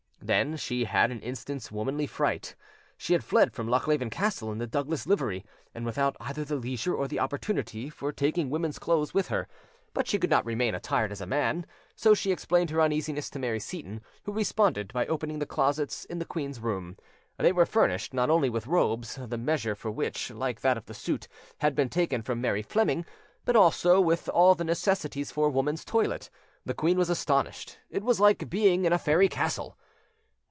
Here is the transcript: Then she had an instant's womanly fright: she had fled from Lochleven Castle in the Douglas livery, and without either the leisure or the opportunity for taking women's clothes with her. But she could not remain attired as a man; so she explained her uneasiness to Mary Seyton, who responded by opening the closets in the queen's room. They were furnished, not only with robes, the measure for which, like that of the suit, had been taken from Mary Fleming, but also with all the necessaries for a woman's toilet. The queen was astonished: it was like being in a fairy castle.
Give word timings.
Then 0.23 0.55
she 0.55 0.85
had 0.85 1.09
an 1.09 1.19
instant's 1.21 1.71
womanly 1.71 2.05
fright: 2.05 2.55
she 2.95 3.13
had 3.13 3.23
fled 3.23 3.51
from 3.53 3.67
Lochleven 3.67 4.11
Castle 4.11 4.51
in 4.51 4.59
the 4.59 4.67
Douglas 4.67 5.07
livery, 5.07 5.43
and 5.73 5.83
without 5.83 6.15
either 6.19 6.45
the 6.45 6.55
leisure 6.57 6.93
or 6.93 7.07
the 7.07 7.19
opportunity 7.19 7.89
for 7.89 8.11
taking 8.11 8.51
women's 8.51 8.77
clothes 8.77 9.15
with 9.15 9.29
her. 9.29 9.47
But 9.95 10.07
she 10.07 10.19
could 10.19 10.29
not 10.29 10.45
remain 10.45 10.75
attired 10.75 11.11
as 11.11 11.21
a 11.21 11.25
man; 11.25 11.65
so 11.95 12.13
she 12.13 12.31
explained 12.31 12.69
her 12.69 12.79
uneasiness 12.79 13.31
to 13.31 13.39
Mary 13.39 13.59
Seyton, 13.59 14.01
who 14.23 14.31
responded 14.31 14.93
by 14.93 15.07
opening 15.07 15.39
the 15.39 15.47
closets 15.47 16.05
in 16.05 16.19
the 16.19 16.23
queen's 16.25 16.59
room. 16.59 16.97
They 17.39 17.51
were 17.51 17.65
furnished, 17.65 18.13
not 18.13 18.29
only 18.29 18.49
with 18.49 18.67
robes, 18.67 19.15
the 19.15 19.39
measure 19.39 19.73
for 19.73 19.89
which, 19.89 20.29
like 20.29 20.61
that 20.61 20.77
of 20.77 20.85
the 20.85 20.93
suit, 20.93 21.27
had 21.57 21.73
been 21.73 21.89
taken 21.89 22.21
from 22.21 22.39
Mary 22.39 22.61
Fleming, 22.61 23.05
but 23.43 23.55
also 23.55 23.99
with 23.99 24.29
all 24.29 24.53
the 24.53 24.63
necessaries 24.63 25.31
for 25.31 25.47
a 25.47 25.51
woman's 25.51 25.83
toilet. 25.83 26.29
The 26.63 26.75
queen 26.75 26.97
was 26.99 27.09
astonished: 27.09 27.79
it 27.89 28.03
was 28.03 28.19
like 28.19 28.51
being 28.51 28.85
in 28.85 28.93
a 28.93 28.99
fairy 28.99 29.27
castle. 29.27 29.77